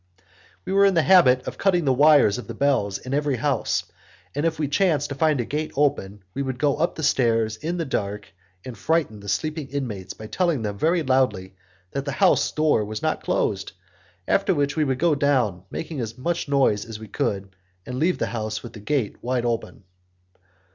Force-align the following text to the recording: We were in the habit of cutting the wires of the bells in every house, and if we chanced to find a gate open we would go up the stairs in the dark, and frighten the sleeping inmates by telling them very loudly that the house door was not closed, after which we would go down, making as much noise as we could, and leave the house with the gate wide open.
We 0.65 0.73
were 0.73 0.85
in 0.85 0.95
the 0.95 1.03
habit 1.03 1.47
of 1.47 1.59
cutting 1.59 1.85
the 1.85 1.93
wires 1.93 2.39
of 2.39 2.47
the 2.47 2.55
bells 2.55 2.97
in 2.97 3.13
every 3.13 3.35
house, 3.35 3.83
and 4.33 4.47
if 4.47 4.57
we 4.57 4.67
chanced 4.67 5.09
to 5.09 5.15
find 5.15 5.39
a 5.39 5.45
gate 5.45 5.73
open 5.75 6.23
we 6.33 6.41
would 6.41 6.57
go 6.57 6.75
up 6.77 6.95
the 6.95 7.03
stairs 7.03 7.55
in 7.57 7.77
the 7.77 7.85
dark, 7.85 8.29
and 8.65 8.75
frighten 8.75 9.19
the 9.19 9.29
sleeping 9.29 9.67
inmates 9.67 10.15
by 10.15 10.25
telling 10.25 10.63
them 10.63 10.75
very 10.79 11.03
loudly 11.03 11.53
that 11.91 12.05
the 12.05 12.13
house 12.13 12.51
door 12.51 12.83
was 12.83 13.03
not 13.03 13.23
closed, 13.23 13.73
after 14.27 14.55
which 14.55 14.75
we 14.75 14.85
would 14.85 14.97
go 14.97 15.13
down, 15.13 15.65
making 15.69 15.99
as 15.99 16.17
much 16.17 16.49
noise 16.49 16.83
as 16.83 16.97
we 16.99 17.07
could, 17.07 17.55
and 17.85 17.99
leave 17.99 18.17
the 18.17 18.25
house 18.25 18.63
with 18.63 18.73
the 18.73 18.79
gate 18.79 19.17
wide 19.21 19.45
open. 19.45 19.83